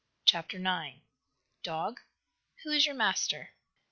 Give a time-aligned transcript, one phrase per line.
[0.25, 1.01] CHAPTER IX
[1.61, 1.99] "DOG,
[2.63, 3.51] WHO IS YOUR MASTER?"